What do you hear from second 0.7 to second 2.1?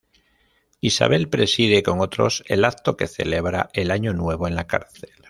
Isabel preside con